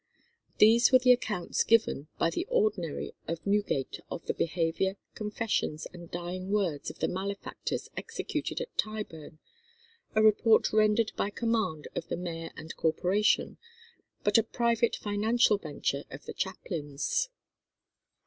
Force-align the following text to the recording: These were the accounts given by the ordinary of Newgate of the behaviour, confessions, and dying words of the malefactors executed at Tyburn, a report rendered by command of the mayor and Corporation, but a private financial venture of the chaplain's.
These 0.57 0.91
were 0.91 0.97
the 0.97 1.11
accounts 1.11 1.63
given 1.63 2.07
by 2.17 2.31
the 2.31 2.47
ordinary 2.49 3.13
of 3.27 3.45
Newgate 3.45 3.99
of 4.09 4.25
the 4.25 4.33
behaviour, 4.33 4.95
confessions, 5.13 5.85
and 5.93 6.09
dying 6.09 6.49
words 6.49 6.89
of 6.89 6.97
the 6.97 7.07
malefactors 7.07 7.87
executed 7.95 8.59
at 8.61 8.75
Tyburn, 8.79 9.37
a 10.15 10.23
report 10.23 10.73
rendered 10.73 11.11
by 11.15 11.29
command 11.29 11.87
of 11.95 12.07
the 12.07 12.17
mayor 12.17 12.49
and 12.57 12.75
Corporation, 12.77 13.57
but 14.23 14.39
a 14.39 14.43
private 14.43 14.95
financial 14.95 15.59
venture 15.59 16.05
of 16.09 16.25
the 16.25 16.33
chaplain's. 16.33 17.29